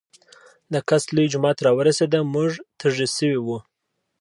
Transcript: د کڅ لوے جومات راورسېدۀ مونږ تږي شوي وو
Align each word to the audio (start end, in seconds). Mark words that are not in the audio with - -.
د 0.73 0.73
کڅ 0.89 1.03
لوے 1.15 1.25
جومات 1.31 1.57
راورسېدۀ 1.65 2.19
مونږ 2.33 2.51
تږي 2.79 3.07
شوي 3.15 3.39
وو 3.41 3.57